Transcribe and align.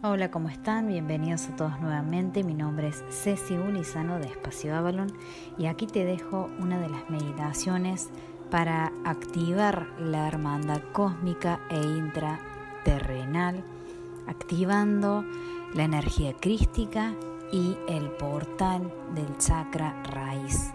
Hola, 0.00 0.30
¿cómo 0.30 0.48
están? 0.48 0.86
Bienvenidos 0.86 1.48
a 1.48 1.56
todos 1.56 1.80
nuevamente. 1.80 2.44
Mi 2.44 2.54
nombre 2.54 2.86
es 2.86 3.02
Ceci 3.10 3.54
Unizano 3.54 4.20
de 4.20 4.26
Espacio 4.26 4.76
Avalon 4.76 5.12
y 5.58 5.66
aquí 5.66 5.88
te 5.88 6.04
dejo 6.04 6.48
una 6.60 6.78
de 6.78 6.88
las 6.88 7.10
meditaciones 7.10 8.08
para 8.48 8.92
activar 9.04 9.88
la 9.98 10.28
hermandad 10.28 10.82
cósmica 10.92 11.58
e 11.68 11.82
intraterrenal, 11.82 13.64
activando 14.28 15.24
la 15.74 15.82
energía 15.82 16.32
crística 16.32 17.14
y 17.50 17.76
el 17.88 18.08
portal 18.12 18.94
del 19.16 19.36
chakra 19.38 20.00
raíz. 20.04 20.70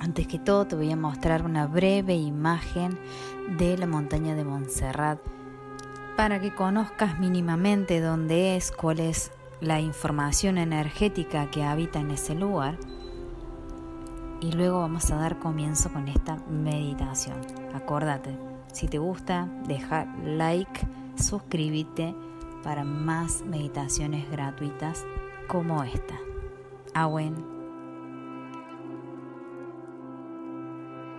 Antes 0.00 0.26
que 0.26 0.38
todo 0.38 0.66
te 0.66 0.76
voy 0.76 0.92
a 0.92 0.96
mostrar 0.96 1.46
una 1.46 1.66
breve 1.66 2.14
imagen 2.14 2.98
de 3.56 3.78
la 3.78 3.86
montaña 3.86 4.34
de 4.34 4.44
Montserrat 4.44 5.35
para 6.16 6.40
que 6.40 6.54
conozcas 6.54 7.18
mínimamente 7.18 8.00
dónde 8.00 8.56
es, 8.56 8.72
cuál 8.72 9.00
es 9.00 9.30
la 9.60 9.80
información 9.80 10.56
energética 10.56 11.50
que 11.50 11.62
habita 11.62 12.00
en 12.00 12.10
ese 12.10 12.34
lugar. 12.34 12.78
Y 14.40 14.52
luego 14.52 14.80
vamos 14.80 15.10
a 15.10 15.16
dar 15.16 15.38
comienzo 15.38 15.92
con 15.92 16.08
esta 16.08 16.36
meditación. 16.50 17.36
Acuérdate, 17.74 18.36
si 18.72 18.88
te 18.88 18.98
gusta, 18.98 19.48
deja 19.66 20.06
like, 20.24 20.86
suscríbete 21.16 22.14
para 22.62 22.84
más 22.84 23.42
meditaciones 23.42 24.30
gratuitas 24.30 25.04
como 25.48 25.82
esta. 25.84 26.14
Awen. 26.94 27.34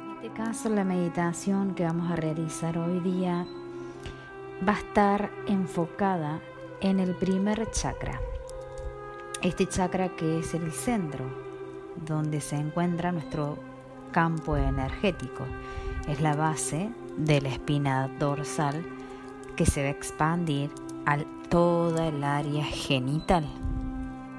En 0.06 0.24
este 0.24 0.32
caso, 0.32 0.70
la 0.70 0.84
meditación 0.84 1.76
que 1.76 1.84
vamos 1.84 2.12
a 2.12 2.16
realizar 2.16 2.78
hoy 2.78 3.00
día 3.00 3.48
va 4.66 4.74
a 4.74 4.80
estar 4.80 5.32
enfocada 5.48 6.40
en 6.82 7.00
el 7.00 7.16
primer 7.16 7.70
chakra. 7.72 8.20
Este 9.42 9.68
chakra 9.68 10.10
que 10.10 10.40
es 10.40 10.54
el 10.54 10.72
centro, 10.72 11.26
donde 12.06 12.42
se 12.42 12.56
encuentra 12.56 13.12
nuestro 13.12 13.58
campo 14.12 14.58
energético. 14.58 15.46
Es 16.08 16.22
la 16.22 16.36
base 16.36 16.90
de 17.18 17.42
la 17.42 17.50
espina 17.50 18.08
dorsal 18.20 18.84
que 19.56 19.66
se 19.66 19.82
va 19.82 19.88
a 19.88 19.92
expandir 19.92 20.70
a 21.06 21.18
toda 21.50 22.08
el 22.08 22.24
área 22.24 22.64
genital. 22.64 23.46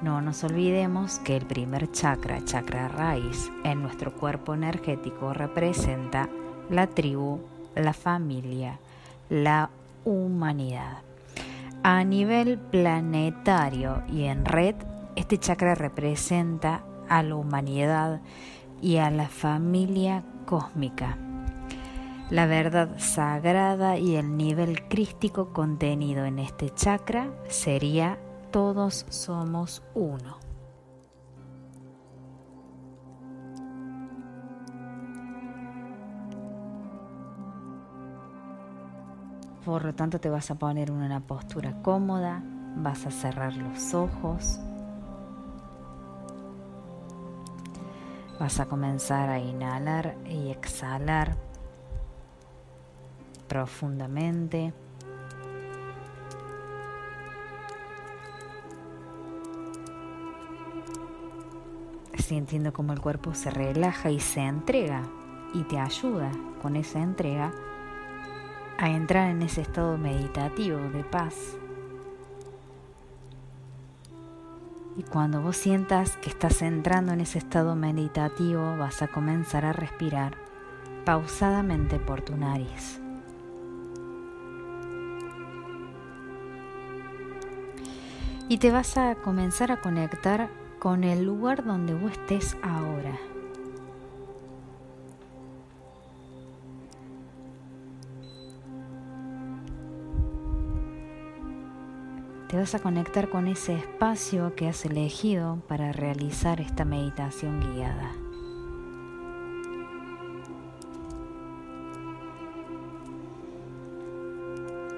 No 0.01 0.21
nos 0.21 0.43
olvidemos 0.43 1.19
que 1.19 1.35
el 1.35 1.45
primer 1.45 1.91
chakra, 1.91 2.43
chakra 2.45 2.87
raíz, 2.87 3.51
en 3.63 3.81
nuestro 3.81 4.13
cuerpo 4.13 4.53
energético 4.53 5.33
representa 5.33 6.29
la 6.69 6.87
tribu, 6.87 7.41
la 7.75 7.93
familia, 7.93 8.79
la 9.29 9.69
humanidad. 10.09 11.03
A 11.83 12.03
nivel 12.03 12.57
planetario 12.57 14.03
y 14.07 14.23
en 14.23 14.43
red, 14.45 14.75
este 15.15 15.37
chakra 15.37 15.75
representa 15.75 16.83
a 17.07 17.23
la 17.23 17.35
humanidad 17.35 18.21
y 18.81 18.97
a 18.97 19.11
la 19.11 19.29
familia 19.29 20.23
cósmica. 20.45 21.17
La 22.29 22.45
verdad 22.45 22.97
sagrada 22.97 23.97
y 23.97 24.15
el 24.15 24.35
nivel 24.37 24.87
crístico 24.87 25.53
contenido 25.53 26.25
en 26.25 26.39
este 26.39 26.69
chakra 26.69 27.31
sería 27.47 28.19
todos 28.51 29.05
somos 29.09 29.83
uno. 29.93 30.38
Por 39.69 39.85
lo 39.85 39.93
tanto 39.93 40.19
te 40.19 40.31
vas 40.31 40.49
a 40.49 40.55
poner 40.55 40.89
en 40.89 40.95
una 40.95 41.19
postura 41.19 41.79
cómoda, 41.83 42.41
vas 42.77 43.05
a 43.05 43.11
cerrar 43.11 43.53
los 43.53 43.93
ojos, 43.93 44.59
vas 48.39 48.59
a 48.59 48.65
comenzar 48.65 49.29
a 49.29 49.37
inhalar 49.37 50.15
y 50.27 50.49
exhalar 50.49 51.35
profundamente. 53.47 54.73
Sintiendo 62.17 62.73
como 62.73 62.93
el 62.93 63.01
cuerpo 63.01 63.35
se 63.35 63.51
relaja 63.51 64.09
y 64.09 64.19
se 64.19 64.39
entrega 64.39 65.03
y 65.53 65.61
te 65.65 65.77
ayuda 65.77 66.31
con 66.59 66.75
esa 66.75 67.03
entrega 67.03 67.51
a 68.79 68.89
entrar 68.89 69.29
en 69.29 69.41
ese 69.41 69.59
estado 69.59 69.97
meditativo 69.97 70.79
de 70.79 71.03
paz. 71.03 71.35
Y 74.95 75.03
cuando 75.03 75.41
vos 75.41 75.57
sientas 75.57 76.15
que 76.17 76.29
estás 76.29 76.61
entrando 76.61 77.11
en 77.11 77.19
ese 77.19 77.39
estado 77.39 77.75
meditativo, 77.75 78.77
vas 78.77 79.01
a 79.01 79.09
comenzar 79.09 79.65
a 79.65 79.73
respirar 79.73 80.37
pausadamente 81.03 81.99
por 81.99 82.21
tu 82.21 82.37
nariz. 82.37 83.01
Y 88.47 88.59
te 88.59 88.71
vas 88.71 88.97
a 88.97 89.15
comenzar 89.15 89.73
a 89.73 89.81
conectar 89.81 90.49
con 90.79 91.03
el 91.03 91.25
lugar 91.25 91.65
donde 91.65 91.93
vos 91.93 92.13
estés 92.13 92.55
ahora. 92.63 93.28
Te 102.49 102.57
vas 102.57 102.73
a 102.73 102.79
conectar 102.79 103.29
con 103.29 103.47
ese 103.47 103.75
espacio 103.75 104.55
que 104.55 104.67
has 104.67 104.83
elegido 104.83 105.61
para 105.67 105.91
realizar 105.91 106.59
esta 106.59 106.83
meditación 106.83 107.59
guiada. 107.59 108.11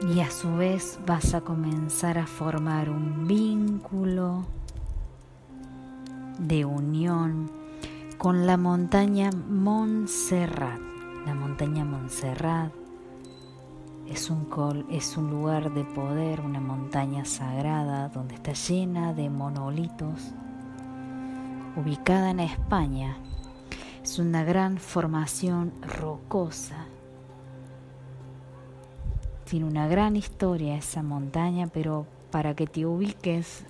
Y 0.10 0.22
a 0.22 0.32
su 0.32 0.56
vez 0.56 0.98
vas 1.06 1.34
a 1.34 1.42
comenzar 1.42 2.18
a 2.18 2.26
formar 2.26 2.90
un 2.90 3.28
vínculo 3.28 4.46
de 6.40 6.64
unión 6.64 7.52
con 8.18 8.48
la 8.48 8.56
montaña 8.56 9.30
Montserrat. 9.50 10.80
La 11.26 11.36
montaña 11.36 11.84
Montserrat 11.84 12.81
es 14.12 14.30
un, 14.30 14.44
col, 14.44 14.86
es 14.92 15.16
un 15.16 15.30
lugar 15.30 15.74
de 15.74 15.86
poder, 15.86 16.42
una 16.42 16.60
montaña 16.60 17.24
sagrada 17.24 18.10
donde 18.10 18.36
está 18.36 18.52
llena 18.52 19.14
de 19.14 19.30
monolitos. 19.30 20.34
Ubicada 21.78 22.32
en 22.32 22.42
España, 22.42 23.18
es 24.04 24.20
una 24.20 24.44
gran 24.44 24.78
formación 24.78 25.72
rocosa. 25.82 26.88
Tiene 29.46 29.66
una 29.66 29.88
gran 29.88 30.18
historia 30.18 30.76
esa 30.76 31.04
montaña, 31.04 31.68
pero 31.68 32.06
para 32.32 32.54
que 32.54 32.68
te 32.68 32.86
ubiques, 32.86 33.64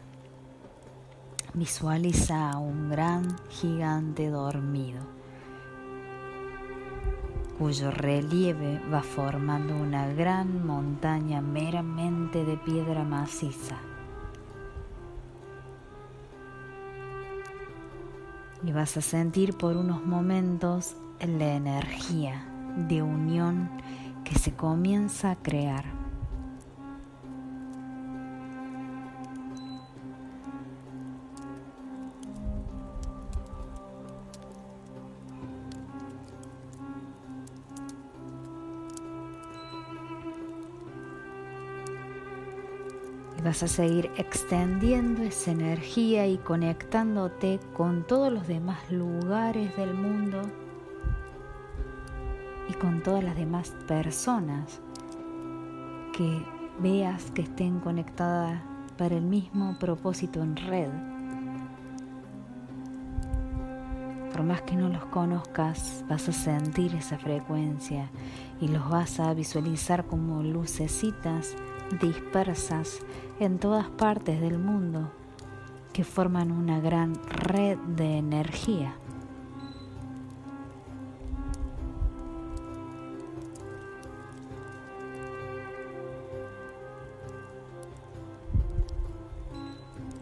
visualiza 1.53 2.57
un 2.57 2.89
gran 2.89 3.37
gigante 3.49 4.29
dormido 4.29 5.20
cuyo 7.61 7.91
relieve 7.91 8.81
va 8.91 9.03
formando 9.03 9.75
una 9.75 10.07
gran 10.07 10.65
montaña 10.65 11.41
meramente 11.41 12.43
de 12.43 12.57
piedra 12.57 13.03
maciza. 13.03 13.77
Y 18.63 18.71
vas 18.71 18.97
a 18.97 19.01
sentir 19.01 19.55
por 19.55 19.77
unos 19.77 20.03
momentos 20.03 20.95
la 21.19 21.53
energía 21.53 22.43
de 22.89 23.03
unión 23.03 23.69
que 24.23 24.33
se 24.39 24.53
comienza 24.55 25.29
a 25.29 25.35
crear. 25.35 26.00
Vas 43.51 43.63
a 43.63 43.67
seguir 43.67 44.09
extendiendo 44.15 45.23
esa 45.23 45.51
energía 45.51 46.25
y 46.25 46.37
conectándote 46.37 47.59
con 47.73 48.07
todos 48.07 48.31
los 48.31 48.47
demás 48.47 48.89
lugares 48.89 49.75
del 49.75 49.93
mundo 49.93 50.41
y 52.69 52.73
con 52.75 53.03
todas 53.03 53.25
las 53.25 53.35
demás 53.35 53.75
personas 53.89 54.79
que 56.13 56.45
veas 56.79 57.29
que 57.31 57.41
estén 57.41 57.81
conectadas 57.81 58.61
para 58.97 59.17
el 59.17 59.23
mismo 59.23 59.77
propósito 59.77 60.41
en 60.41 60.55
red. 60.55 60.89
Por 64.31 64.43
más 64.43 64.61
que 64.61 64.77
no 64.77 64.87
los 64.87 65.03
conozcas, 65.07 66.05
vas 66.07 66.29
a 66.29 66.31
sentir 66.31 66.95
esa 66.95 67.17
frecuencia 67.17 68.09
y 68.61 68.69
los 68.69 68.89
vas 68.89 69.19
a 69.19 69.33
visualizar 69.33 70.05
como 70.05 70.41
lucecitas 70.41 71.53
dispersas 71.99 72.99
en 73.39 73.59
todas 73.59 73.89
partes 73.89 74.39
del 74.41 74.57
mundo 74.57 75.11
que 75.93 76.03
forman 76.03 76.51
una 76.51 76.79
gran 76.79 77.15
red 77.25 77.77
de 77.77 78.17
energía. 78.17 78.95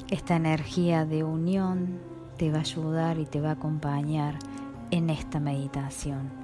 Esta 0.10 0.38
energía 0.38 1.06
de 1.06 1.24
unión 1.24 2.00
te 2.38 2.50
va 2.52 2.58
a 2.58 2.62
ayudar 2.62 3.20
y 3.20 3.26
te 3.26 3.42
va 3.42 3.50
a 3.50 3.54
acompañar 3.54 4.40
en 4.90 5.12
esta 5.12 5.40
meditación. 5.40 6.39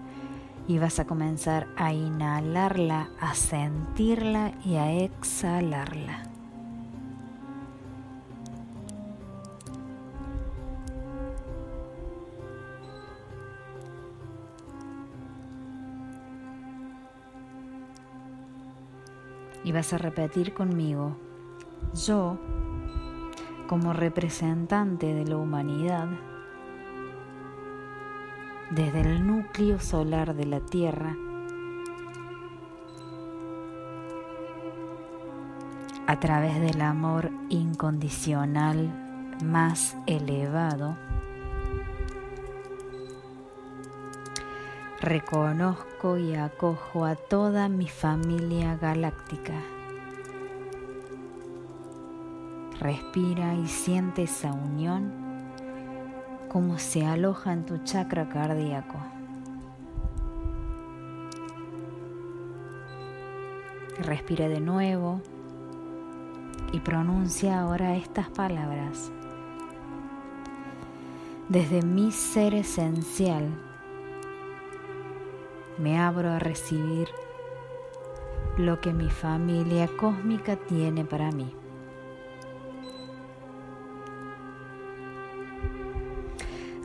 Y 0.68 0.80
vas 0.80 1.00
a 1.00 1.06
comenzar 1.06 1.68
a 1.78 1.94
inhalarla, 1.94 3.10
a 3.20 3.36
sentirla 3.36 4.52
y 4.66 4.76
a 4.76 4.92
exhalarla. 4.92 6.24
Y 19.64 19.72
vas 19.72 19.94
a 19.94 19.98
repetir 19.98 20.54
conmigo, 20.54 21.18
yo 22.06 22.38
como 23.68 23.94
representante 23.94 25.14
de 25.14 25.26
la 25.26 25.38
humanidad, 25.38 26.08
desde 28.76 29.00
el 29.00 29.26
núcleo 29.26 29.80
solar 29.80 30.36
de 30.36 30.46
la 30.46 30.60
Tierra, 30.60 31.16
a 36.08 36.20
través 36.20 36.60
del 36.60 36.82
amor 36.82 37.32
incondicional 37.48 39.34
más 39.42 39.96
elevado, 40.08 40.98
reconozco 45.00 46.18
y 46.18 46.36
acojo 46.36 47.06
a 47.06 47.16
toda 47.16 47.70
mi 47.70 47.88
familia 47.88 48.76
galáctica. 48.76 49.54
Respira 52.82 53.54
y 53.56 53.70
siente 53.70 54.24
esa 54.24 54.52
unión 54.52 55.25
como 56.56 56.80
se 56.80 57.06
aloja 57.06 57.52
en 57.52 57.66
tu 57.66 57.80
chakra 57.80 58.30
cardíaco. 58.30 58.96
Respira 64.00 64.48
de 64.48 64.62
nuevo 64.62 65.20
y 66.72 66.80
pronuncia 66.80 67.60
ahora 67.60 67.98
estas 67.98 68.30
palabras. 68.30 69.12
Desde 71.50 71.82
mi 71.82 72.14
ser 72.14 72.54
esencial 72.54 73.50
me 75.78 76.00
abro 76.00 76.30
a 76.30 76.40
recibir 76.40 77.10
lo 78.58 78.80
que 78.80 78.94
mi 78.94 79.10
familia 79.10 79.90
cósmica 79.98 80.56
tiene 80.56 81.04
para 81.04 81.34
mí. 81.34 81.54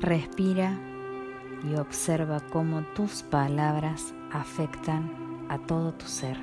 Respira 0.00 0.78
y 1.62 1.74
observa 1.74 2.40
cómo 2.40 2.82
tus 2.94 3.22
palabras 3.22 4.14
afectan 4.32 5.46
a 5.50 5.58
todo 5.58 5.92
tu 5.92 6.06
ser. 6.06 6.38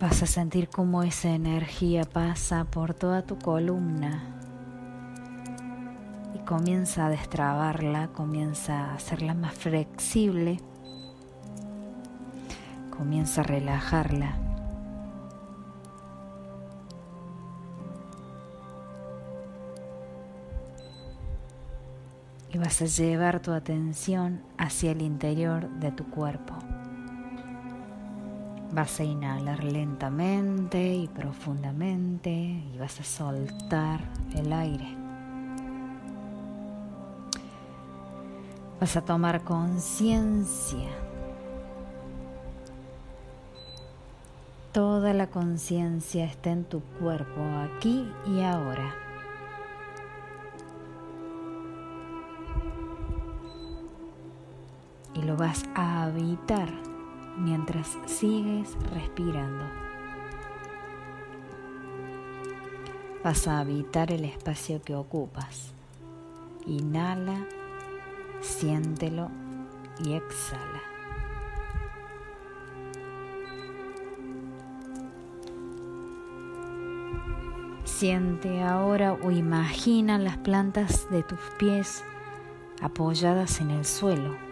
Vas 0.00 0.20
a 0.20 0.26
sentir 0.26 0.68
cómo 0.68 1.04
esa 1.04 1.28
energía 1.28 2.02
pasa 2.02 2.64
por 2.64 2.92
toda 2.92 3.22
tu 3.22 3.38
columna 3.38 4.24
y 6.34 6.38
comienza 6.40 7.06
a 7.06 7.08
destrabarla, 7.08 8.08
comienza 8.08 8.86
a 8.86 8.94
hacerla 8.94 9.34
más 9.34 9.54
flexible, 9.54 10.58
comienza 12.90 13.42
a 13.42 13.44
relajarla. 13.44 14.51
Vas 22.62 22.80
a 22.80 22.86
llevar 22.86 23.40
tu 23.40 23.50
atención 23.50 24.40
hacia 24.56 24.92
el 24.92 25.02
interior 25.02 25.68
de 25.80 25.90
tu 25.90 26.08
cuerpo. 26.08 26.54
Vas 28.70 29.00
a 29.00 29.04
inhalar 29.04 29.64
lentamente 29.64 30.94
y 30.94 31.08
profundamente 31.08 32.30
y 32.30 32.78
vas 32.78 33.00
a 33.00 33.04
soltar 33.04 34.00
el 34.36 34.52
aire. 34.52 34.96
Vas 38.80 38.96
a 38.96 39.04
tomar 39.04 39.42
conciencia. 39.42 40.88
Toda 44.70 45.12
la 45.14 45.26
conciencia 45.26 46.26
está 46.26 46.50
en 46.50 46.64
tu 46.64 46.80
cuerpo, 47.00 47.42
aquí 47.76 48.08
y 48.24 48.40
ahora. 48.42 49.11
Lo 55.24 55.36
vas 55.36 55.64
a 55.74 56.02
habitar 56.02 56.68
mientras 57.36 57.96
sigues 58.06 58.76
respirando. 58.92 59.64
Vas 63.22 63.46
a 63.46 63.60
habitar 63.60 64.10
el 64.10 64.24
espacio 64.24 64.82
que 64.82 64.96
ocupas. 64.96 65.72
Inhala, 66.66 67.46
siéntelo 68.40 69.30
y 70.04 70.14
exhala. 70.14 70.82
Siente 77.84 78.62
ahora 78.62 79.12
o 79.12 79.30
imagina 79.30 80.18
las 80.18 80.36
plantas 80.38 81.08
de 81.10 81.22
tus 81.22 81.38
pies 81.58 82.02
apoyadas 82.80 83.60
en 83.60 83.70
el 83.70 83.84
suelo 83.84 84.51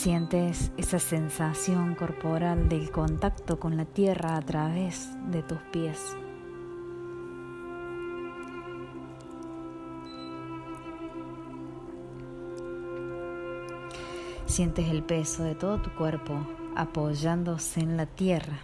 Sientes 0.00 0.70
esa 0.76 1.00
sensación 1.00 1.96
corporal 1.96 2.68
del 2.68 2.92
contacto 2.92 3.58
con 3.58 3.76
la 3.76 3.84
tierra 3.84 4.36
a 4.36 4.40
través 4.40 5.08
de 5.28 5.42
tus 5.42 5.58
pies. 5.72 6.16
Sientes 14.46 14.88
el 14.88 15.02
peso 15.02 15.42
de 15.42 15.56
todo 15.56 15.82
tu 15.82 15.90
cuerpo 15.90 16.46
apoyándose 16.76 17.80
en 17.80 17.96
la 17.96 18.06
tierra. 18.06 18.56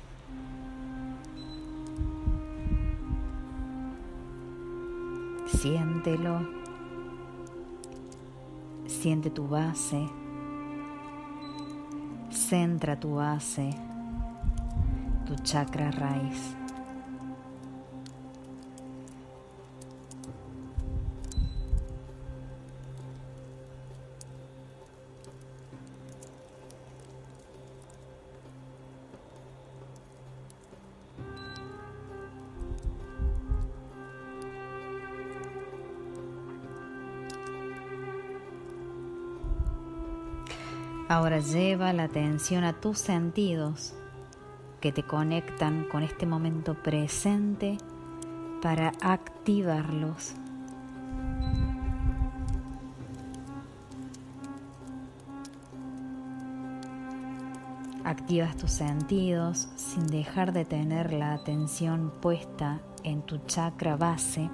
Siéntelo. 5.48 6.46
Siente 8.86 9.30
tu 9.30 9.48
base 9.48 10.08
Centra 12.48 12.94
tu 12.94 13.14
base, 13.16 13.70
tu 15.24 15.34
chakra 15.42 15.90
raíz. 15.90 16.63
Ahora 41.14 41.38
lleva 41.38 41.92
la 41.92 42.02
atención 42.02 42.64
a 42.64 42.72
tus 42.72 42.98
sentidos 42.98 43.94
que 44.80 44.90
te 44.90 45.04
conectan 45.04 45.84
con 45.84 46.02
este 46.02 46.26
momento 46.26 46.74
presente 46.74 47.78
para 48.60 48.90
activarlos. 49.00 50.34
Activas 58.02 58.56
tus 58.56 58.72
sentidos 58.72 59.68
sin 59.76 60.08
dejar 60.08 60.52
de 60.52 60.64
tener 60.64 61.12
la 61.12 61.32
atención 61.32 62.12
puesta 62.20 62.80
en 63.04 63.22
tu 63.22 63.38
chakra 63.46 63.96
base. 63.96 64.50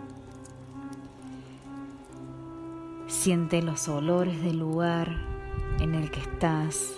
Siente 3.06 3.62
los 3.62 3.88
olores 3.88 4.42
del 4.42 4.58
lugar 4.58 5.29
en 5.80 5.94
el 5.94 6.10
que 6.10 6.20
estás 6.20 6.94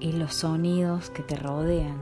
y 0.00 0.12
los 0.12 0.34
sonidos 0.34 1.10
que 1.10 1.22
te 1.22 1.36
rodean. 1.36 2.00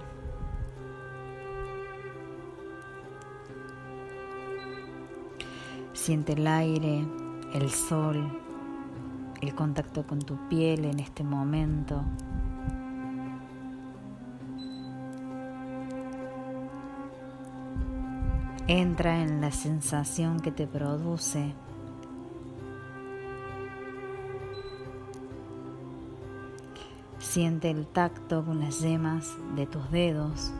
Siente 5.92 6.34
el 6.34 6.46
aire, 6.46 7.06
el 7.54 7.70
sol, 7.70 8.40
el 9.40 9.54
contacto 9.54 10.06
con 10.06 10.20
tu 10.20 10.48
piel 10.48 10.84
en 10.84 11.00
este 11.00 11.24
momento. 11.24 12.04
Entra 18.68 19.22
en 19.22 19.40
la 19.40 19.50
sensación 19.50 20.40
que 20.40 20.50
te 20.50 20.66
produce. 20.66 21.54
Siente 27.36 27.70
el 27.70 27.86
tacto 27.86 28.42
con 28.42 28.60
las 28.60 28.80
yemas 28.80 29.36
de 29.56 29.66
tus 29.66 29.90
dedos. 29.90 30.54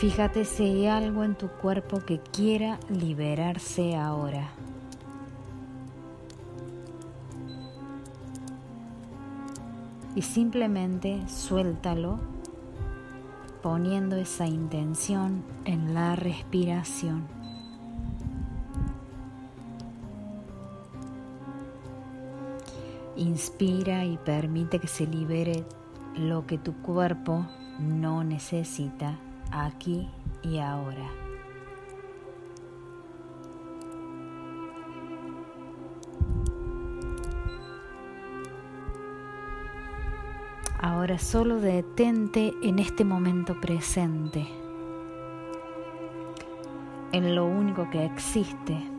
Fíjate 0.00 0.44
si 0.44 0.64
hay 0.64 0.86
algo 0.88 1.22
en 1.22 1.36
tu 1.36 1.46
cuerpo 1.46 2.00
que 2.00 2.18
quiera 2.18 2.80
liberarse 2.88 3.94
ahora. 3.94 4.48
Y 10.16 10.22
simplemente 10.22 11.22
suéltalo 11.28 12.18
poniendo 13.62 14.16
esa 14.16 14.48
intención 14.48 15.44
en 15.64 15.94
la 15.94 16.16
respiración. 16.16 17.35
Inspira 23.16 24.04
y 24.04 24.18
permite 24.18 24.78
que 24.78 24.88
se 24.88 25.06
libere 25.06 25.64
lo 26.16 26.46
que 26.46 26.58
tu 26.58 26.74
cuerpo 26.82 27.46
no 27.78 28.24
necesita 28.24 29.18
aquí 29.50 30.06
y 30.42 30.58
ahora. 30.58 31.08
Ahora 40.78 41.18
solo 41.18 41.58
detente 41.58 42.52
en 42.62 42.78
este 42.78 43.02
momento 43.04 43.58
presente, 43.60 44.46
en 47.12 47.34
lo 47.34 47.46
único 47.46 47.88
que 47.88 48.04
existe, 48.04 48.95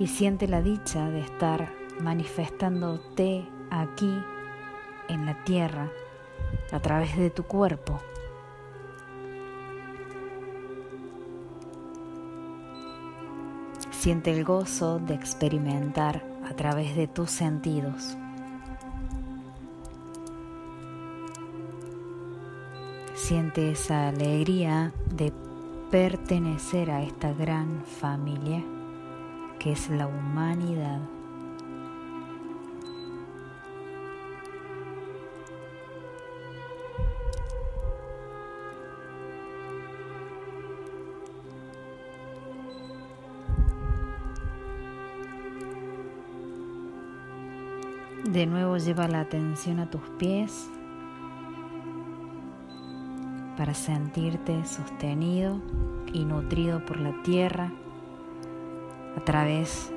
y 0.00 0.06
siente 0.06 0.48
la 0.48 0.62
dicha 0.62 1.10
de 1.10 1.20
estar 1.20 1.70
manifestándote 2.00 3.46
aquí 3.70 4.10
en 5.08 5.26
la 5.26 5.44
tierra 5.44 5.90
a 6.72 6.80
través 6.80 7.16
de 7.18 7.28
tu 7.28 7.44
cuerpo. 7.44 8.00
Siente 13.90 14.32
el 14.32 14.42
gozo 14.42 14.98
de 14.98 15.12
experimentar 15.12 16.24
a 16.48 16.54
través 16.54 16.96
de 16.96 17.06
tus 17.06 17.30
sentidos. 17.30 18.16
Siente 23.12 23.70
esa 23.70 24.08
alegría 24.08 24.94
de 25.14 25.30
pertenecer 25.90 26.90
a 26.90 27.02
esta 27.02 27.34
gran 27.34 27.84
familia 27.84 28.64
que 29.60 29.72
es 29.72 29.90
la 29.90 30.06
humanidad. 30.06 31.00
De 48.24 48.46
nuevo 48.46 48.78
lleva 48.78 49.08
la 49.08 49.20
atención 49.20 49.78
a 49.78 49.90
tus 49.90 50.00
pies 50.18 50.70
para 53.58 53.74
sentirte 53.74 54.64
sostenido 54.64 55.60
y 56.14 56.24
nutrido 56.24 56.84
por 56.86 56.98
la 56.98 57.22
tierra 57.22 57.70
a 59.16 59.24
través 59.24 59.90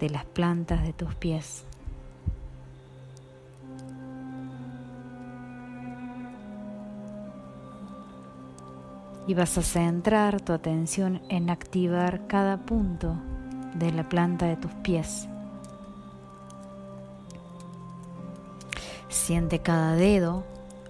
de 0.00 0.10
las 0.10 0.24
plantas 0.24 0.82
de 0.82 0.92
tus 0.92 1.14
pies. 1.14 1.64
Y 9.26 9.34
vas 9.34 9.56
a 9.56 9.62
centrar 9.62 10.40
tu 10.42 10.52
atención 10.52 11.22
en 11.30 11.48
activar 11.48 12.26
cada 12.26 12.58
punto 12.58 13.16
de 13.74 13.90
la 13.92 14.06
planta 14.08 14.46
de 14.46 14.56
tus 14.56 14.72
pies. 14.74 15.26
Siente 19.08 19.60
cada 19.60 19.94
dedo 19.94 20.44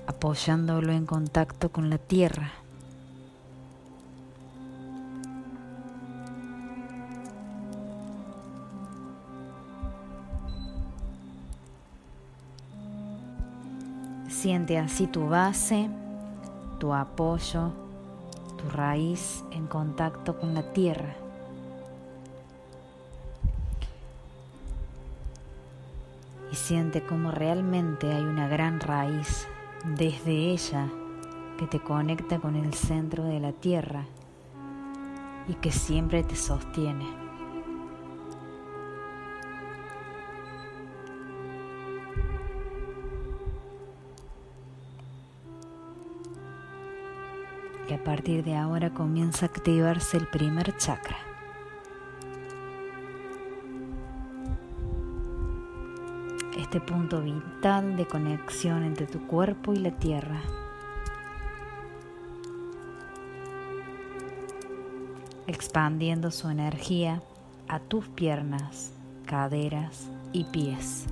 apoyándolo 0.07 0.93
en 0.93 1.07
contacto 1.07 1.71
con 1.71 1.91
la 1.91 1.99
tierra. 1.99 2.64
Siente 14.45 14.77
así 14.77 15.07
tu 15.07 15.27
base, 15.27 15.89
tu 16.79 16.93
apoyo, 16.93 17.73
tu 18.59 18.69
raíz 18.77 19.43
en 19.53 19.67
contacto 19.67 20.39
con 20.39 20.53
la 20.53 20.71
tierra. 20.75 21.15
y 26.53 26.57
siente 26.57 27.03
como 27.03 27.31
realmente 27.31 28.13
hay 28.13 28.23
una 28.23 28.47
gran 28.47 28.81
raíz 28.81 29.49
desde 29.97 30.51
ella 30.51 30.89
que 31.59 31.67
te 31.67 31.81
conecta 31.81 32.39
con 32.39 32.55
el 32.55 32.75
centro 32.75 33.25
de 33.25 33.41
la 33.41 33.53
tierra 33.53 34.05
y 35.49 35.55
que 35.55 35.73
siempre 35.73 36.23
te 36.23 36.37
sostiene. 36.37 37.24
Partir 48.05 48.45
de 48.45 48.55
ahora 48.57 48.91
comienza 48.91 49.47
a 49.47 49.49
activarse 49.49 50.17
el 50.17 50.27
primer 50.27 50.77
chakra. 50.77 51.17
este 56.57 56.81
punto 56.81 57.21
vital 57.21 57.97
de 57.97 58.07
conexión 58.07 58.83
entre 58.85 59.07
tu 59.07 59.27
cuerpo 59.27 59.73
y 59.73 59.77
la 59.77 59.93
tierra. 59.93 60.41
expandiendo 65.47 66.31
su 66.31 66.49
energía 66.49 67.23
a 67.69 67.79
tus 67.79 68.09
piernas, 68.09 68.93
caderas 69.27 70.11
y 70.33 70.45
pies. 70.45 71.07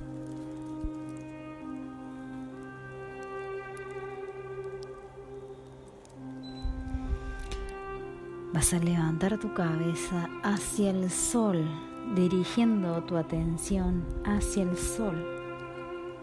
Vas 8.63 8.75
a 8.75 8.79
levantar 8.79 9.37
tu 9.39 9.53
cabeza 9.53 10.29
hacia 10.41 10.91
el 10.91 11.11
sol, 11.11 11.67
dirigiendo 12.15 13.03
tu 13.03 13.17
atención 13.17 14.05
hacia 14.23 14.63
el 14.63 14.77
sol 14.77 15.21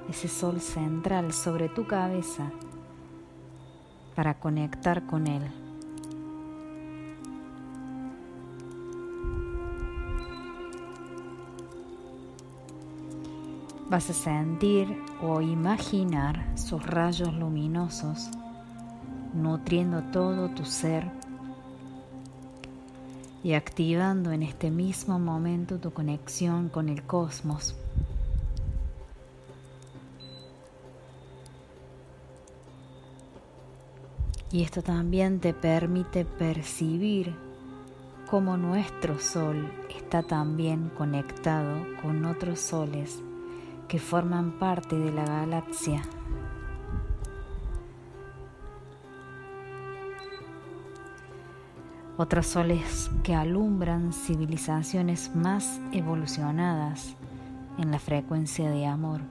ese 0.08 0.26
sol 0.26 0.58
central 0.58 1.34
sobre 1.34 1.68
tu 1.68 1.86
cabeza 1.86 2.50
para 4.16 4.40
conectar 4.40 5.04
con 5.04 5.26
él. 5.26 5.42
Vas 13.90 14.08
a 14.08 14.14
sentir 14.14 14.96
o 15.20 15.42
imaginar 15.42 16.56
sus 16.56 16.86
rayos 16.86 17.34
luminosos 17.34 18.30
nutriendo 19.34 20.04
todo 20.04 20.48
tu 20.48 20.64
ser 20.64 21.19
y 23.42 23.54
activando 23.54 24.32
en 24.32 24.42
este 24.42 24.70
mismo 24.70 25.18
momento 25.18 25.78
tu 25.78 25.92
conexión 25.92 26.68
con 26.68 26.88
el 26.88 27.02
cosmos. 27.02 27.74
Y 34.52 34.62
esto 34.62 34.82
también 34.82 35.38
te 35.38 35.54
permite 35.54 36.24
percibir 36.24 37.34
cómo 38.28 38.56
nuestro 38.56 39.18
sol 39.20 39.72
está 39.96 40.22
también 40.22 40.90
conectado 40.96 41.84
con 42.02 42.24
otros 42.24 42.60
soles 42.60 43.22
que 43.86 43.98
forman 43.98 44.58
parte 44.58 44.96
de 44.96 45.12
la 45.12 45.24
galaxia. 45.24 46.02
Otros 52.22 52.48
soles 52.48 53.10
que 53.22 53.34
alumbran 53.34 54.12
civilizaciones 54.12 55.34
más 55.34 55.80
evolucionadas 55.90 57.16
en 57.78 57.90
la 57.90 57.98
frecuencia 57.98 58.68
de 58.68 58.84
amor. 58.84 59.22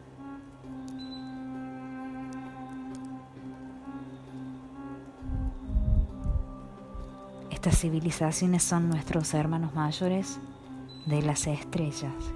Estas 7.52 7.78
civilizaciones 7.78 8.64
son 8.64 8.90
nuestros 8.90 9.36
hermanos 9.36 9.76
mayores 9.76 10.40
de 11.06 11.22
las 11.22 11.46
estrellas. 11.46 12.34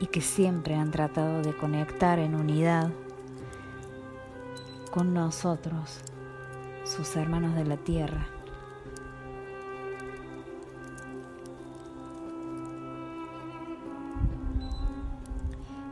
y 0.00 0.06
que 0.06 0.20
siempre 0.22 0.74
han 0.74 0.90
tratado 0.90 1.42
de 1.42 1.54
conectar 1.56 2.18
en 2.18 2.34
unidad 2.34 2.90
con 4.90 5.14
nosotros, 5.14 6.02
sus 6.96 7.16
hermanos 7.16 7.54
de 7.54 7.64
la 7.64 7.76
tierra. 7.76 8.26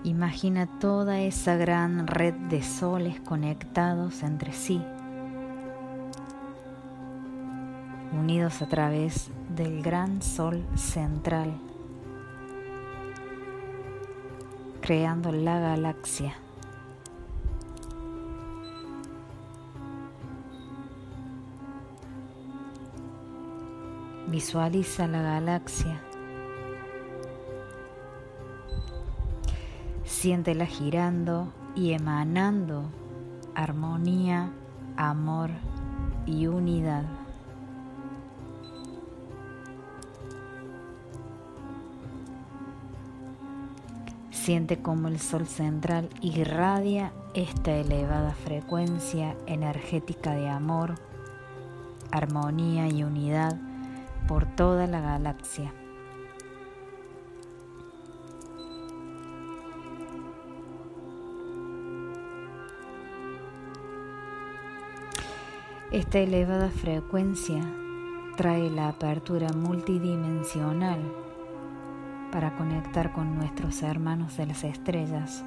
Imagina 0.04 0.66
toda 0.78 1.20
esa 1.20 1.56
gran 1.56 2.06
red 2.06 2.34
de 2.34 2.62
soles 2.62 3.20
conectados 3.20 4.22
entre 4.22 4.52
sí, 4.52 4.82
unidos 8.12 8.60
a 8.62 8.68
través 8.68 9.30
del 9.56 9.82
gran 9.82 10.22
sol 10.22 10.64
central 10.74 11.54
creando 14.84 15.32
la 15.32 15.58
galaxia. 15.58 16.34
Visualiza 24.34 25.06
la 25.06 25.22
galaxia. 25.22 26.02
Siéntela 30.02 30.66
girando 30.66 31.52
y 31.76 31.92
emanando 31.92 32.82
armonía, 33.54 34.50
amor 34.96 35.50
y 36.26 36.48
unidad. 36.48 37.04
Siente 44.32 44.82
como 44.82 45.06
el 45.06 45.20
sol 45.20 45.46
central 45.46 46.08
irradia 46.20 47.12
esta 47.34 47.70
elevada 47.70 48.34
frecuencia 48.34 49.36
energética 49.46 50.32
de 50.32 50.48
amor, 50.48 50.96
armonía 52.10 52.88
y 52.88 53.04
unidad 53.04 53.56
por 54.26 54.46
toda 54.46 54.86
la 54.86 55.00
galaxia. 55.00 55.72
Esta 65.90 66.18
elevada 66.18 66.70
frecuencia 66.70 67.62
trae 68.36 68.68
la 68.68 68.88
apertura 68.88 69.52
multidimensional 69.52 70.98
para 72.32 72.56
conectar 72.56 73.12
con 73.12 73.36
nuestros 73.36 73.80
hermanos 73.82 74.36
de 74.36 74.46
las 74.46 74.64
estrellas 74.64 75.44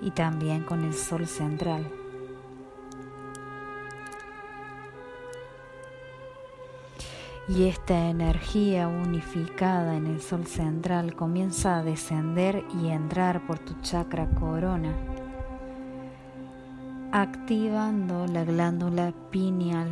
y 0.00 0.10
también 0.12 0.62
con 0.62 0.84
el 0.84 0.94
Sol 0.94 1.26
central. 1.26 1.97
Y 7.48 7.64
esta 7.64 8.10
energía 8.10 8.88
unificada 8.88 9.96
en 9.96 10.06
el 10.06 10.20
Sol 10.20 10.46
central 10.46 11.14
comienza 11.14 11.78
a 11.78 11.82
descender 11.82 12.62
y 12.78 12.88
entrar 12.88 13.46
por 13.46 13.58
tu 13.58 13.72
chakra 13.80 14.28
corona, 14.28 14.94
activando 17.10 18.26
la 18.26 18.44
glándula 18.44 19.14
pineal. 19.30 19.88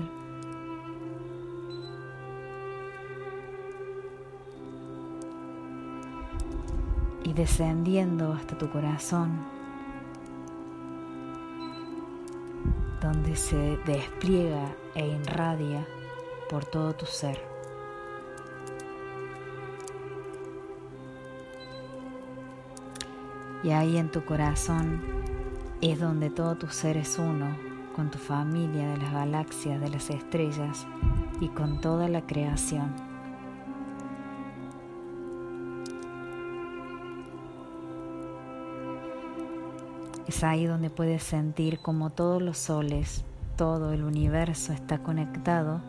Y 7.25 7.33
descendiendo 7.33 8.35
hasta 8.35 8.59
tu 8.59 8.69
corazón, 8.69 9.31
donde 13.01 13.35
se 13.35 13.79
despliega 13.87 14.77
e 14.95 15.09
irradia 15.09 15.87
por 16.49 16.65
todo 16.65 16.95
tu 16.95 17.07
ser. 17.07 17.41
Y 23.63 23.71
ahí 23.71 23.97
en 23.97 24.11
tu 24.11 24.25
corazón 24.25 25.01
es 25.81 25.99
donde 25.99 26.31
todo 26.31 26.57
tu 26.57 26.69
ser 26.69 26.97
es 26.97 27.19
uno 27.19 27.57
con 27.97 28.11
tu 28.11 28.19
familia 28.19 28.89
de 28.91 28.99
las 28.99 29.13
galaxias, 29.13 29.81
de 29.81 29.89
las 29.89 30.11
estrellas 30.11 30.87
y 31.41 31.49
con 31.49 31.81
toda 31.81 32.09
la 32.09 32.23
creación. 32.23 32.95
Es 40.29 40.45
ahí 40.45 40.67
donde 40.67 40.91
puedes 40.91 41.23
sentir 41.23 41.79
como 41.81 42.11
todos 42.11 42.43
los 42.43 42.59
soles, 42.59 43.25
todo 43.57 43.93
el 43.93 44.05
universo 44.05 44.73
está 44.73 44.99
conectado 44.99 45.81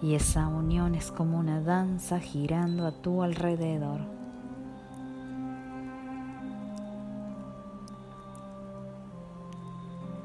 y 0.00 0.14
esa 0.14 0.46
unión 0.46 0.94
es 0.94 1.10
como 1.10 1.38
una 1.38 1.60
danza 1.60 2.20
girando 2.20 2.86
a 2.86 2.92
tu 2.92 3.22
alrededor. 3.22 4.00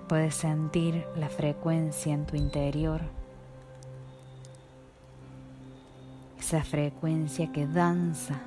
Puedes 0.07 0.36
sentir 0.36 1.05
la 1.15 1.29
frecuencia 1.29 2.13
en 2.13 2.25
tu 2.25 2.36
interior, 2.36 3.01
esa 6.38 6.63
frecuencia 6.63 7.51
que 7.51 7.65
danza 7.65 8.39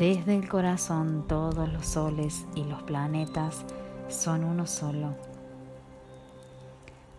Desde 0.00 0.34
el 0.34 0.48
corazón 0.48 1.26
todos 1.28 1.70
los 1.70 1.84
soles 1.84 2.46
y 2.54 2.64
los 2.64 2.82
planetas 2.84 3.66
son 4.08 4.44
uno 4.44 4.66
solo. 4.66 5.14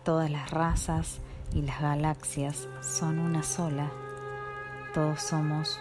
Todas 0.02 0.28
las 0.28 0.50
razas 0.50 1.20
y 1.54 1.62
las 1.62 1.80
galaxias 1.80 2.66
son 2.80 3.20
una 3.20 3.44
sola. 3.44 3.88
Todos 4.94 5.22
somos 5.22 5.78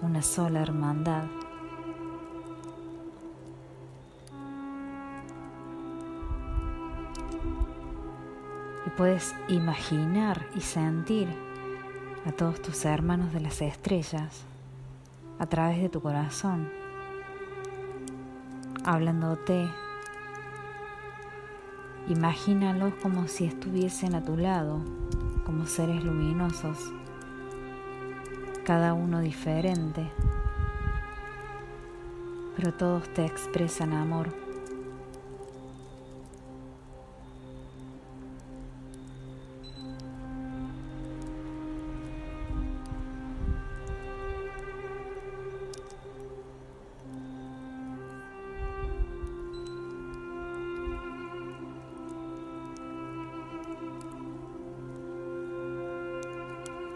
una 0.00 0.22
sola 0.22 0.62
hermandad. 0.62 1.24
Y 8.86 8.90
puedes 8.96 9.34
imaginar 9.48 10.46
y 10.56 10.62
sentir 10.62 11.28
a 12.24 12.32
todos 12.32 12.62
tus 12.62 12.86
hermanos 12.86 13.30
de 13.34 13.40
las 13.40 13.60
estrellas 13.60 14.46
a 15.40 15.46
través 15.46 15.80
de 15.80 15.88
tu 15.88 16.02
corazón, 16.02 16.70
hablándote. 18.84 19.70
Imagínalos 22.08 22.92
como 23.02 23.26
si 23.26 23.46
estuviesen 23.46 24.14
a 24.14 24.22
tu 24.22 24.36
lado, 24.36 24.80
como 25.46 25.66
seres 25.66 26.04
luminosos, 26.04 26.92
cada 28.64 28.92
uno 28.92 29.20
diferente, 29.20 30.10
pero 32.54 32.74
todos 32.74 33.08
te 33.14 33.24
expresan 33.24 33.94
amor. 33.94 34.49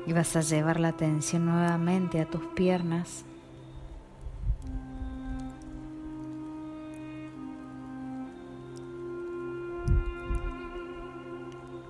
Y 0.07 0.13
vas 0.13 0.37
a 0.37 0.41
llevar 0.41 0.81
la 0.81 0.89
atención 0.89 1.47
nuevamente 1.47 2.21
a 2.21 2.27
tus 2.27 2.43
piernas. 2.55 3.25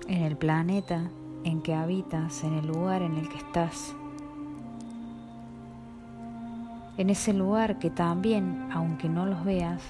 En 0.07 0.21
el 0.21 0.37
planeta 0.37 1.09
en 1.43 1.61
que 1.61 1.75
habitas, 1.75 2.43
en 2.43 2.53
el 2.53 2.67
lugar 2.67 3.01
en 3.01 3.17
el 3.17 3.29
que 3.29 3.37
estás. 3.37 3.95
En 6.97 7.09
ese 7.09 7.33
lugar 7.33 7.77
que 7.79 7.89
también, 7.89 8.69
aunque 8.71 9.09
no 9.09 9.25
los 9.25 9.43
veas, 9.43 9.81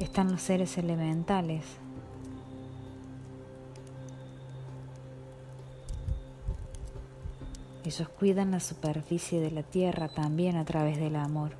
están 0.00 0.30
los 0.30 0.42
seres 0.42 0.76
elementales. 0.76 1.78
Ellos 7.88 8.10
cuidan 8.10 8.50
la 8.50 8.60
superficie 8.60 9.40
de 9.40 9.50
la 9.50 9.62
tierra 9.62 10.10
también 10.10 10.58
a 10.58 10.64
través 10.66 10.98
del 10.98 11.16
amor. 11.16 11.52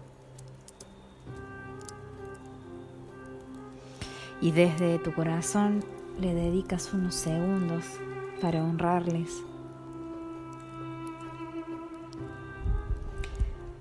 Y 4.42 4.50
desde 4.50 4.98
tu 4.98 5.14
corazón 5.14 5.82
le 6.20 6.34
dedicas 6.34 6.92
unos 6.92 7.14
segundos 7.14 7.82
para 8.42 8.62
honrarles. 8.62 9.42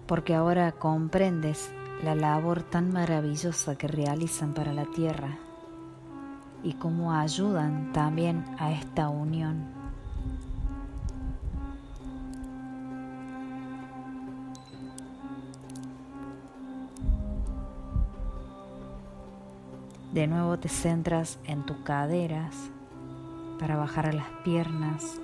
Porque 0.05 0.33
ahora 0.33 0.71
comprendes 0.71 1.69
la 2.01 2.15
labor 2.15 2.63
tan 2.63 2.93
maravillosa 2.93 3.77
que 3.77 3.89
realizan 3.89 4.53
para 4.53 4.71
la 4.71 4.85
tierra 4.85 5.37
y 6.63 6.75
cómo 6.75 7.11
ayudan 7.11 7.91
también 7.91 8.45
a 8.57 8.71
esta 8.71 9.09
unión. 9.09 9.76
De 20.17 20.25
nuevo 20.25 20.57
te 20.57 20.67
centras 20.67 21.37
en 21.45 21.63
tus 21.63 21.77
caderas 21.83 22.55
para 23.59 23.77
bajar 23.77 24.07
a 24.07 24.11
las 24.11 24.25
piernas 24.43 25.21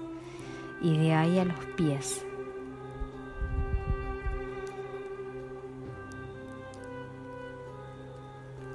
y 0.83 0.95
de 0.99 1.15
ahí 1.15 1.39
a 1.39 1.45
los 1.45 1.57
pies. 1.75 2.23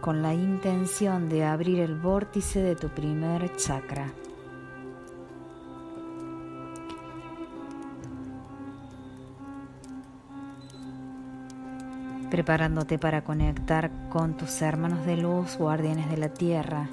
con 0.00 0.22
la 0.22 0.34
intención 0.34 1.28
de 1.28 1.44
abrir 1.44 1.78
el 1.80 1.94
vórtice 1.94 2.62
de 2.62 2.74
tu 2.74 2.88
primer 2.88 3.54
chakra. 3.56 4.12
Preparándote 12.30 12.98
para 12.98 13.22
conectar 13.22 13.90
con 14.10 14.36
tus 14.36 14.60
hermanos 14.62 15.04
de 15.06 15.16
luz, 15.16 15.56
guardianes 15.56 16.10
de 16.10 16.16
la 16.16 16.28
tierra, 16.28 16.88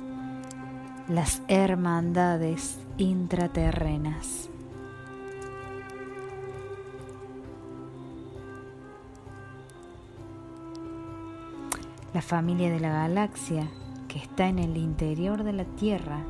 las 1.07 1.41
hermandades 1.47 2.79
intraterrenas. 2.97 4.49
La 12.13 12.21
familia 12.21 12.71
de 12.71 12.79
la 12.79 12.93
galaxia 12.93 13.67
que 14.07 14.19
está 14.19 14.47
en 14.47 14.59
el 14.59 14.77
interior 14.77 15.43
de 15.43 15.51
la 15.51 15.65
Tierra, 15.65 16.21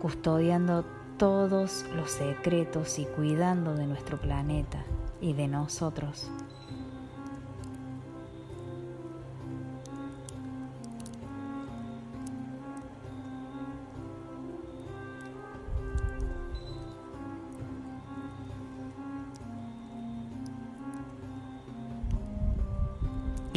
custodiando 0.00 0.84
todos 1.18 1.84
los 1.96 2.12
secretos 2.12 3.00
y 3.00 3.06
cuidando 3.06 3.74
de 3.74 3.88
nuestro 3.88 4.18
planeta 4.18 4.84
y 5.20 5.32
de 5.32 5.48
nosotros. 5.48 6.30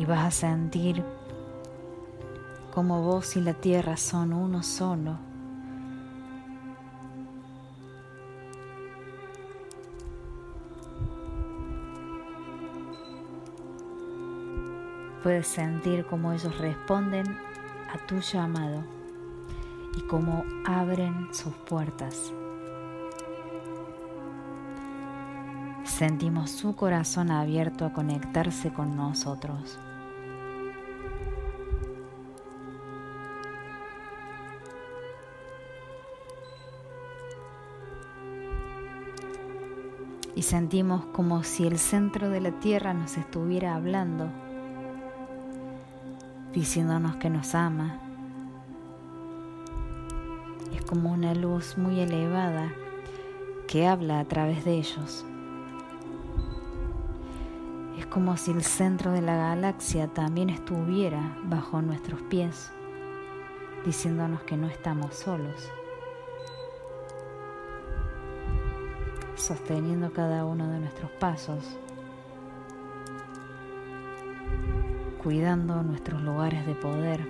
Vas 0.06 0.26
a 0.26 0.32
sentir 0.32 1.04
como 2.74 3.02
vos 3.02 3.36
y 3.38 3.42
la 3.42 3.54
tierra 3.54 3.96
son 3.96 4.34
uno 4.34 4.62
solo. 4.62 5.18
Puedes 15.24 15.48
sentir 15.48 16.06
cómo 16.06 16.34
ellos 16.34 16.56
responden 16.60 17.26
a 17.92 17.98
tu 18.06 18.20
llamado 18.20 18.84
y 19.98 20.02
cómo 20.02 20.44
abren 20.66 21.34
sus 21.34 21.54
puertas. 21.54 22.32
Sentimos 25.86 26.52
su 26.52 26.76
corazón 26.76 27.32
abierto 27.32 27.86
a 27.86 27.94
conectarse 27.94 28.74
con 28.74 28.98
nosotros. 28.98 29.80
Sentimos 40.46 41.06
como 41.06 41.44
si 41.44 41.66
el 41.66 41.80
centro 41.80 42.30
de 42.30 42.40
la 42.40 42.52
tierra 42.52 42.94
nos 42.94 43.18
estuviera 43.18 43.74
hablando, 43.74 44.30
diciéndonos 46.54 47.16
que 47.16 47.32
nos 47.32 47.56
ama. 47.56 48.00
Es 50.72 50.84
como 50.84 51.12
una 51.12 51.34
luz 51.34 51.80
muy 51.80 52.00
elevada 52.00 52.72
que 53.68 53.88
habla 53.88 54.20
a 54.20 54.26
través 54.26 54.64
de 54.66 54.74
ellos. 54.74 55.26
Es 57.98 58.06
como 58.06 58.38
si 58.38 58.52
el 58.52 58.64
centro 58.64 59.12
de 59.12 59.22
la 59.22 59.36
galaxia 59.36 60.08
también 60.08 60.52
estuviera 60.52 61.40
bajo 61.46 61.82
nuestros 61.82 62.22
pies, 62.22 62.72
diciéndonos 63.84 64.44
que 64.44 64.58
no 64.58 64.68
estamos 64.68 65.16
solos. 65.16 65.72
Sosteniendo 69.36 70.12
cada 70.12 70.46
uno 70.46 70.68
de 70.70 70.80
nuestros 70.80 71.12
pasos, 71.12 71.64
cuidando 75.22 75.84
nuestros 75.84 76.22
lugares 76.22 76.66
de 76.66 76.76
poder, 76.76 77.28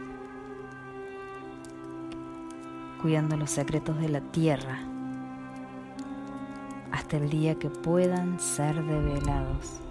cuidando 3.02 3.38
los 3.38 3.50
secretos 3.50 4.00
de 4.00 4.10
la 4.10 4.22
tierra, 4.22 4.80
hasta 6.92 7.18
el 7.18 7.30
día 7.30 7.56
que 7.56 7.70
puedan 7.70 8.40
ser 8.40 8.84
develados. 8.84 9.82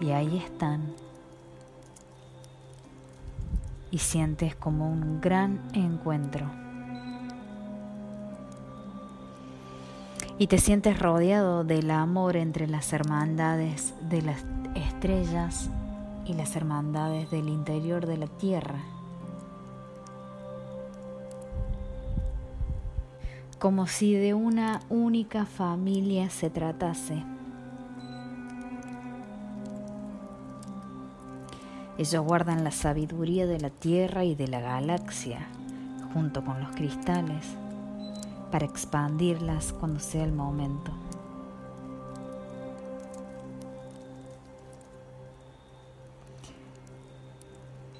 Y 0.00 0.10
ahí 0.10 0.36
están. 0.36 0.94
Y 3.90 3.98
sientes 3.98 4.54
como 4.54 4.90
un 4.90 5.20
gran 5.20 5.62
encuentro. 5.72 6.65
Y 10.38 10.48
te 10.48 10.58
sientes 10.58 10.98
rodeado 10.98 11.64
del 11.64 11.90
amor 11.90 12.36
entre 12.36 12.66
las 12.66 12.92
hermandades 12.92 13.94
de 14.02 14.20
las 14.22 14.44
estrellas 14.74 15.70
y 16.26 16.34
las 16.34 16.56
hermandades 16.56 17.30
del 17.30 17.48
interior 17.48 18.06
de 18.06 18.18
la 18.18 18.26
tierra. 18.26 18.80
Como 23.58 23.86
si 23.86 24.12
de 24.12 24.34
una 24.34 24.80
única 24.90 25.46
familia 25.46 26.28
se 26.28 26.50
tratase. 26.50 27.24
Ellos 31.96 32.22
guardan 32.22 32.62
la 32.62 32.72
sabiduría 32.72 33.46
de 33.46 33.58
la 33.58 33.70
tierra 33.70 34.24
y 34.24 34.34
de 34.34 34.48
la 34.48 34.60
galaxia 34.60 35.48
junto 36.12 36.44
con 36.44 36.60
los 36.60 36.76
cristales 36.76 37.56
para 38.50 38.66
expandirlas 38.66 39.72
cuando 39.72 40.00
sea 40.00 40.24
el 40.24 40.32
momento. 40.32 40.92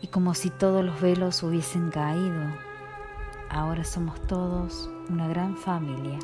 Y 0.03 0.09
como 0.09 0.35
si 0.35 0.51
todos 0.51 0.85
los 0.85 1.01
velos 1.01 1.43
hubiesen 1.43 1.91
caído, 1.91 2.43
ahora 3.51 3.85
somos 3.85 4.21
todos 4.27 4.89
una 5.09 5.27
gran 5.29 5.57
familia. 5.57 6.19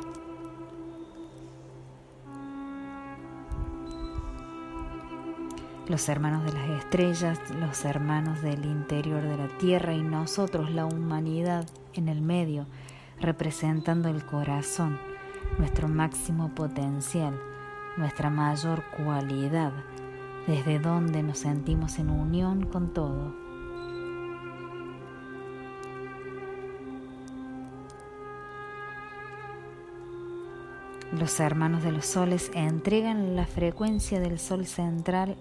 Los 5.87 6.07
hermanos 6.07 6.45
de 6.45 6.53
las 6.53 6.69
estrellas, 6.69 7.39
los 7.59 7.83
hermanos 7.83 8.41
del 8.41 8.63
interior 8.63 9.21
de 9.21 9.35
la 9.35 9.49
tierra 9.57 9.93
y 9.93 10.01
nosotros, 10.01 10.71
la 10.71 10.85
humanidad 10.85 11.67
en 11.93 12.07
el 12.07 12.21
medio, 12.21 12.67
representando 13.19 14.09
el 14.09 14.25
corazón 14.25 14.99
nuestro 15.57 15.87
máximo 15.87 16.49
potencial, 16.49 17.39
nuestra 17.97 18.29
mayor 18.29 18.83
cualidad, 18.97 19.71
desde 20.47 20.79
donde 20.79 21.23
nos 21.23 21.39
sentimos 21.39 21.99
en 21.99 22.09
unión 22.09 22.65
con 22.65 22.93
todo. 22.93 23.33
Los 31.11 31.39
hermanos 31.39 31.83
de 31.83 31.91
los 31.91 32.07
soles 32.07 32.49
entregan 32.55 33.35
la 33.35 33.45
frecuencia 33.45 34.19
del 34.19 34.39
sol 34.39 34.65
central 34.65 35.37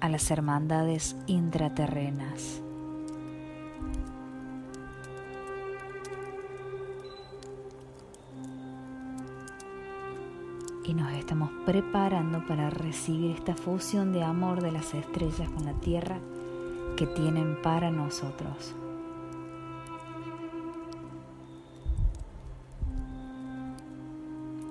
a 0.00 0.08
las 0.08 0.30
hermandades 0.30 1.16
intraterrenas. 1.26 2.62
Estamos 11.26 11.50
preparando 11.64 12.46
para 12.46 12.70
recibir 12.70 13.32
esta 13.32 13.56
fusión 13.56 14.12
de 14.12 14.22
amor 14.22 14.62
de 14.62 14.70
las 14.70 14.94
estrellas 14.94 15.50
con 15.50 15.64
la 15.64 15.72
tierra 15.72 16.20
que 16.96 17.04
tienen 17.04 17.60
para 17.62 17.90
nosotros. 17.90 18.76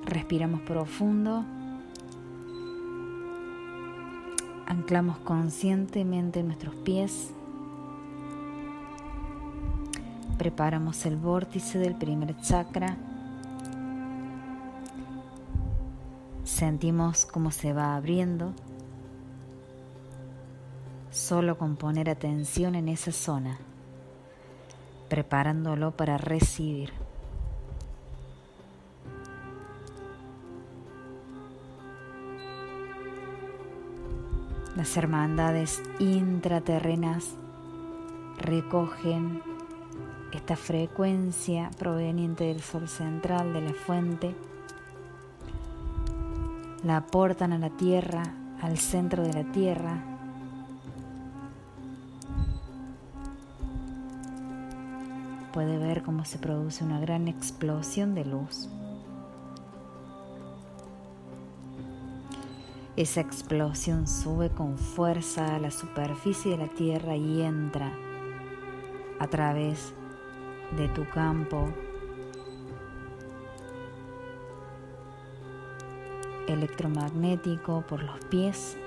Respiramos 0.05 0.61
profundo. 0.61 1.43
Anclamos 4.65 5.17
conscientemente 5.17 6.41
nuestros 6.41 6.73
pies. 6.73 7.33
Preparamos 10.37 11.05
el 11.05 11.17
vórtice 11.17 11.79
del 11.79 11.95
primer 11.95 12.39
chakra. 12.39 12.95
Sentimos 16.55 17.25
cómo 17.25 17.51
se 17.51 17.73
va 17.73 17.97
abriendo. 17.97 18.53
Solo 21.11 21.57
con 21.57 21.75
poner 21.75 22.09
atención 22.09 22.75
en 22.75 22.87
esa 22.87 23.11
zona, 23.11 23.57
preparándolo 25.09 25.91
para 25.97 26.17
recibir. 26.17 26.93
Las 34.77 34.95
hermandades 34.95 35.83
intraterrenas 35.99 37.31
recogen 38.37 39.43
esta 40.31 40.55
frecuencia 40.55 41.69
proveniente 41.77 42.45
del 42.45 42.61
sol 42.61 42.87
central 42.87 43.51
de 43.51 43.59
la 43.59 43.73
fuente, 43.73 44.33
la 46.85 46.97
aportan 46.97 47.51
a 47.51 47.57
la 47.57 47.71
tierra, 47.71 48.21
al 48.61 48.77
centro 48.77 49.23
de 49.23 49.33
la 49.33 49.51
tierra, 49.51 50.03
puede 55.51 55.79
ver 55.79 56.03
cómo 56.03 56.25
se 56.25 56.37
produce 56.37 56.83
una 56.83 56.99
gran 56.99 57.27
explosión 57.27 58.13
de 58.13 58.25
luz. 58.25 58.69
Esa 62.95 63.19
explosión 63.19 64.07
sube 64.07 64.51
con 64.51 64.77
fuerza 64.77 65.55
a 65.55 65.59
la 65.59 65.71
superficie 65.71 66.51
de 66.51 66.57
la 66.57 66.67
Tierra 66.67 67.17
y 67.17 67.41
entra 67.41 67.91
a 69.19 69.27
través 69.27 69.93
de 70.77 70.87
tu 70.89 71.05
campo 71.09 71.67
electromagnético 76.55 77.83
por 77.87 78.03
los 78.03 78.19
pies, 78.25 78.77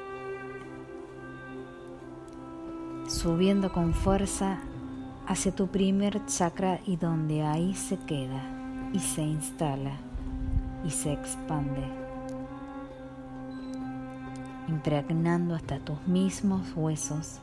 subiendo 3.06 3.72
con 3.72 3.94
fuerza 3.94 4.58
hacia 5.26 5.54
tu 5.54 5.68
primer 5.68 6.26
chakra 6.26 6.80
y 6.86 6.96
donde 6.96 7.42
ahí 7.42 7.74
se 7.74 7.96
queda 7.98 8.42
y 8.92 8.98
se 8.98 9.22
instala 9.22 9.92
y 10.84 10.90
se 10.90 11.12
expande 11.12 12.08
impregnando 14.68 15.54
hasta 15.54 15.78
tus 15.78 16.06
mismos 16.06 16.72
huesos, 16.76 17.40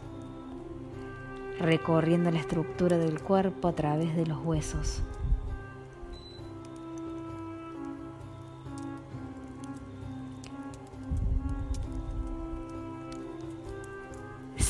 recorriendo 1.59 2.31
la 2.31 2.39
estructura 2.39 2.97
del 2.97 3.19
cuerpo 3.19 3.67
a 3.67 3.73
través 3.73 4.15
de 4.15 4.25
los 4.25 4.43
huesos. 4.43 5.01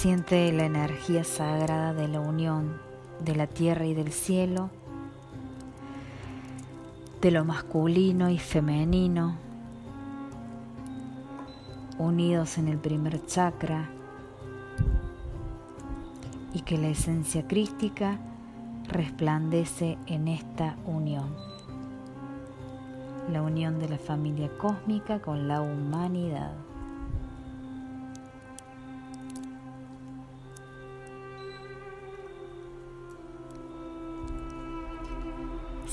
Siente 0.06 0.52
la 0.52 0.66
energía 0.66 1.24
sagrada 1.24 1.92
de 1.92 2.08
la 2.08 2.20
unión 2.20 2.80
de 3.22 3.36
la 3.36 3.48
tierra 3.48 3.88
y 3.88 3.96
del 3.96 4.12
cielo, 4.12 4.70
de 7.22 7.32
lo 7.32 7.44
masculino 7.44 8.30
y 8.30 8.38
femenino, 8.38 9.36
unidos 11.98 12.60
en 12.60 12.68
el 12.68 12.78
primer 12.78 13.26
chakra 13.26 13.90
y 16.54 16.62
que 16.62 16.78
la 16.78 16.90
esencia 16.90 17.48
crística 17.48 18.20
resplandece 18.88 19.98
en 20.06 20.28
esta 20.28 20.76
unión, 20.86 21.36
la 23.32 23.42
unión 23.42 23.80
de 23.80 23.90
la 23.90 23.98
familia 23.98 24.56
cósmica 24.60 25.20
con 25.20 25.48
la 25.48 25.64
humanidad. 25.64 26.54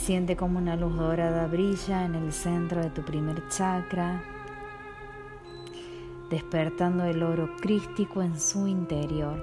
Siente 0.03 0.37
como 0.37 0.59
una 0.59 0.75
luz 0.75 0.97
dorada 0.97 1.47
brilla 1.47 2.05
en 2.05 2.17
el 2.17 2.33
centro 2.33 2.83
de 2.83 2.91
tu 2.91 3.03
primer 3.03 3.49
chakra, 3.51 4.21
despertando 6.29 7.05
el 7.05 7.23
oro 7.23 7.49
crístico 7.61 8.21
en 8.21 8.37
su 8.41 8.67
interior. 8.67 9.37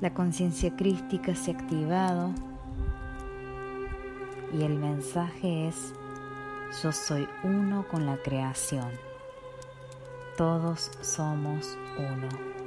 La 0.00 0.14
conciencia 0.14 0.74
crística 0.74 1.34
se 1.34 1.50
ha 1.50 1.54
activado 1.54 2.30
y 4.58 4.62
el 4.62 4.74
mensaje 4.78 5.68
es, 5.68 5.92
yo 6.82 6.92
soy 6.92 7.28
uno 7.44 7.84
con 7.90 8.06
la 8.06 8.16
creación. 8.16 8.88
Todos 10.38 10.90
somos 11.02 11.76
uno. 11.98 12.57